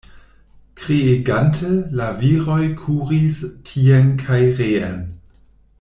[0.83, 1.69] Kriegante,
[1.99, 3.39] la viroj kuris
[3.71, 5.03] tien kaj reen.